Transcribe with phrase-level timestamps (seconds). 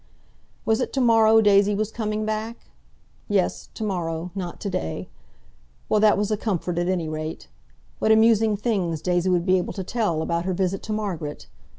[0.65, 2.57] Was it to morrow Daisy was coming back?
[3.29, 5.09] Yes—to morrow, not to day.
[5.89, 7.49] Well, that was a comfort, at any rate.
[7.99, 11.45] What amusing things Daisy would be able to tell about her visit to Margaret!